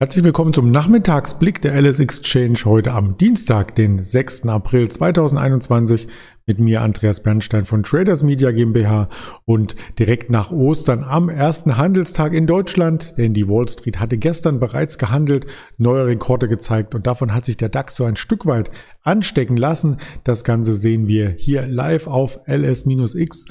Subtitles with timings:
[0.00, 4.46] Herzlich willkommen zum Nachmittagsblick der LS Exchange heute am Dienstag, den 6.
[4.48, 6.08] April 2021
[6.46, 9.08] mit mir Andreas Bernstein von Traders Media GmbH
[9.46, 14.60] und direkt nach Ostern am ersten Handelstag in Deutschland, denn die Wall Street hatte gestern
[14.60, 15.46] bereits gehandelt,
[15.78, 18.70] neue Rekorde gezeigt und davon hat sich der DAX so ein Stück weit
[19.02, 19.96] anstecken lassen.
[20.22, 23.46] Das Ganze sehen wir hier live auf ls-x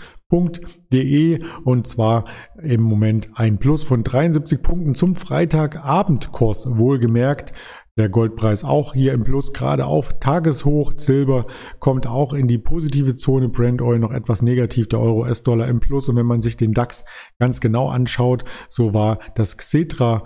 [1.63, 2.25] und zwar
[2.61, 7.53] im Moment ein Plus von 73 Punkten zum Freitagabendkurs wohlgemerkt.
[7.95, 10.93] Der Goldpreis auch hier im Plus gerade auf Tageshoch.
[10.97, 11.45] Silber
[11.77, 13.49] kommt auch in die positive Zone.
[13.49, 14.89] Brand Oil noch etwas negativ.
[14.89, 16.09] Der Euro S-Dollar im Plus.
[16.09, 17.05] Und wenn man sich den DAX
[17.37, 20.23] ganz genau anschaut, so war das Xetra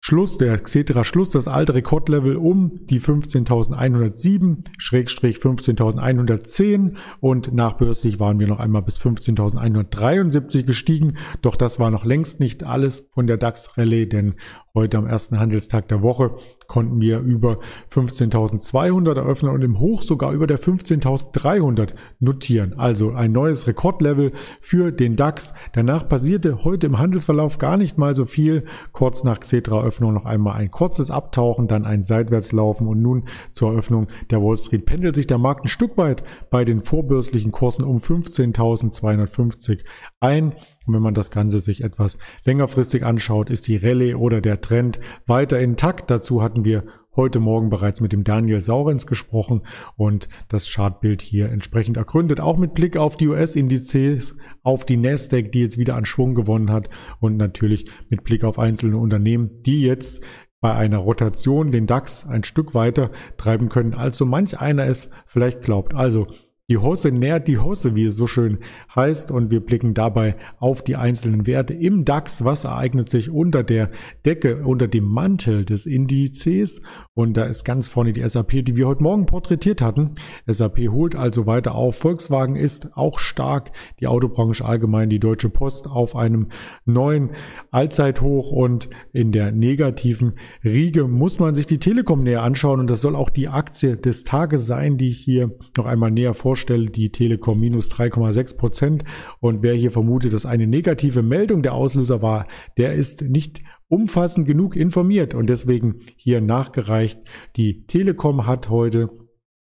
[0.00, 8.38] Schluss, der Xetra Schluss, das alte Rekordlevel um die 15.107, Schrägstrich 15.110 und nachbörslich waren
[8.38, 11.16] wir noch einmal bis 15.173 gestiegen.
[11.42, 14.36] Doch das war noch längst nicht alles von der DAX-Rallye, denn
[14.74, 16.36] heute am ersten Handelstag der Woche
[16.66, 17.58] konnten wir über
[17.92, 22.74] 15.200 eröffnen und im Hoch sogar über der 15.300 notieren.
[22.78, 25.54] Also ein neues Rekordlevel für den DAX.
[25.72, 28.64] Danach passierte heute im Handelsverlauf gar nicht mal so viel.
[28.92, 34.08] Kurz nach Xetra-Öffnung noch einmal ein kurzes Abtauchen, dann ein Seitwärtslaufen und nun zur Eröffnung
[34.30, 37.98] der Wall Street pendelt sich der Markt ein Stück weit bei den vorbörslichen Kursen um
[37.98, 39.80] 15.250
[40.20, 40.54] ein.
[40.86, 45.00] Und wenn man das Ganze sich etwas längerfristig anschaut, ist die Rallye oder der Trend
[45.26, 46.10] weiter intakt.
[46.10, 46.84] Dazu hatten wir
[47.16, 49.62] heute Morgen bereits mit dem Daniel Saurens gesprochen
[49.96, 52.40] und das Chartbild hier entsprechend ergründet.
[52.40, 56.70] Auch mit Blick auf die US-Indizes, auf die Nasdaq, die jetzt wieder an Schwung gewonnen
[56.70, 60.22] hat und natürlich mit Blick auf einzelne Unternehmen, die jetzt
[60.60, 65.10] bei einer Rotation den DAX ein Stück weiter treiben können, als so manch einer es
[65.26, 65.94] vielleicht glaubt.
[65.94, 66.26] Also
[66.68, 68.58] die Hose nährt die Hose, wie es so schön
[68.92, 72.42] heißt, und wir blicken dabei auf die einzelnen Werte im DAX.
[72.42, 73.90] Was ereignet sich unter der
[74.24, 76.82] Decke, unter dem Mantel des Indizes?
[77.14, 80.16] Und da ist ganz vorne die SAP, die wir heute Morgen porträtiert hatten.
[80.48, 81.98] SAP holt also weiter auf.
[81.98, 83.70] Volkswagen ist auch stark.
[84.00, 86.48] Die Autobranche allgemein, die Deutsche Post auf einem
[86.84, 87.30] neuen
[87.70, 90.32] Allzeithoch und in der negativen
[90.64, 92.80] Riege muss man sich die Telekom näher anschauen.
[92.80, 96.34] Und das soll auch die Aktie des Tages sein, die ich hier noch einmal näher
[96.34, 99.04] vorstelle vorstelle, die Telekom minus 3,6 Prozent.
[99.40, 102.46] Und wer hier vermutet, dass eine negative Meldung der Auslöser war,
[102.78, 107.20] der ist nicht umfassend genug informiert und deswegen hier nachgereicht.
[107.56, 109.10] Die Telekom hat heute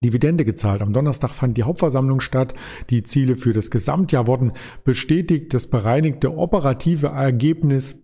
[0.05, 0.83] Dividende gezahlt.
[0.83, 2.55] Am Donnerstag fand die Hauptversammlung statt.
[2.91, 5.55] Die Ziele für das Gesamtjahr wurden bestätigt.
[5.55, 8.02] Das bereinigte operative Ergebnis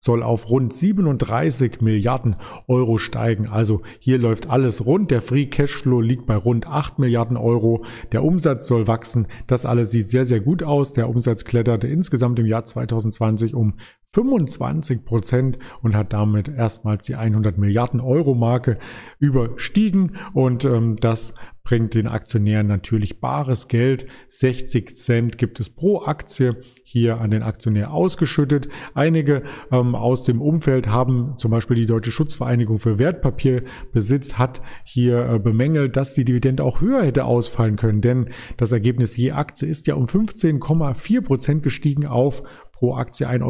[0.00, 2.36] soll auf rund 37 Milliarden
[2.68, 3.48] Euro steigen.
[3.48, 5.10] Also hier läuft alles rund.
[5.10, 7.84] Der Free Cashflow liegt bei rund 8 Milliarden Euro.
[8.12, 9.26] Der Umsatz soll wachsen.
[9.46, 10.92] Das alles sieht sehr, sehr gut aus.
[10.92, 13.74] Der Umsatz kletterte insgesamt im Jahr 2020 um
[14.14, 18.78] 25 Prozent und hat damit erstmals die 100 Milliarden Euro Marke
[19.18, 21.34] überstiegen und ähm, das
[21.68, 24.06] bringt den Aktionären natürlich bares Geld.
[24.30, 28.70] 60 Cent gibt es pro Aktie hier an den Aktionär ausgeschüttet.
[28.94, 35.28] Einige ähm, aus dem Umfeld haben zum Beispiel die Deutsche Schutzvereinigung für Wertpapierbesitz hat hier
[35.28, 39.68] äh, bemängelt, dass die Dividende auch höher hätte ausfallen können, denn das Ergebnis je Aktie
[39.68, 42.42] ist ja um 15,4 Prozent gestiegen auf
[42.78, 43.42] pro Aktie 1,20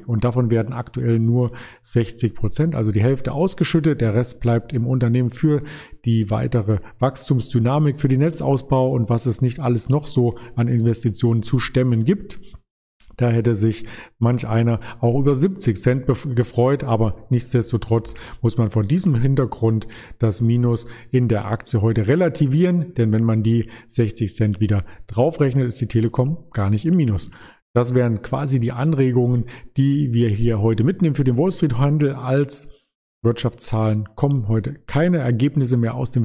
[0.00, 1.52] Euro und davon werden aktuell nur
[1.82, 4.00] 60 Prozent, also die Hälfte ausgeschüttet.
[4.00, 5.62] Der Rest bleibt im Unternehmen für
[6.06, 11.42] die weitere Wachstumsdynamik, für den Netzausbau und was es nicht alles noch so an Investitionen
[11.42, 12.40] zu stemmen gibt.
[13.18, 13.84] Da hätte sich
[14.18, 19.86] manch einer auch über 70 Cent gefreut, aber nichtsdestotrotz muss man vor diesem Hintergrund
[20.18, 25.66] das Minus in der Aktie heute relativieren, denn wenn man die 60 Cent wieder draufrechnet,
[25.66, 27.30] ist die Telekom gar nicht im Minus.
[27.74, 29.46] Das wären quasi die Anregungen,
[29.76, 32.14] die wir hier heute mitnehmen für den Wall Street Handel.
[32.14, 32.68] Als
[33.22, 36.24] Wirtschaftszahlen kommen heute keine Ergebnisse mehr aus dem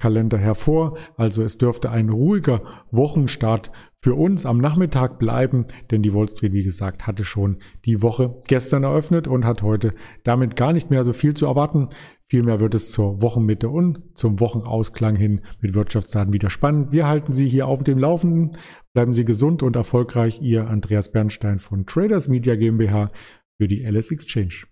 [0.00, 0.96] Wirtschaftskalender hervor.
[1.16, 3.70] Also es dürfte ein ruhiger Wochenstart
[4.02, 8.40] für uns am Nachmittag bleiben, denn die Wall Street, wie gesagt, hatte schon die Woche
[8.48, 9.92] gestern eröffnet und hat heute
[10.24, 11.90] damit gar nicht mehr so viel zu erwarten.
[12.28, 16.92] Vielmehr wird es zur Wochenmitte und zum Wochenausklang hin mit Wirtschaftsdaten wieder spannend.
[16.92, 18.52] Wir halten Sie hier auf dem Laufenden.
[18.94, 20.40] Bleiben Sie gesund und erfolgreich.
[20.40, 23.10] Ihr Andreas Bernstein von Traders Media GmbH
[23.58, 24.64] für die LS Exchange.